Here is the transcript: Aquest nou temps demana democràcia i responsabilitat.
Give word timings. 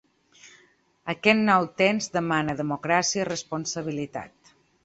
Aquest 1.13 1.43
nou 1.51 1.67
temps 1.83 2.09
demana 2.17 2.57
democràcia 2.65 3.25
i 3.25 3.31
responsabilitat. 3.33 4.55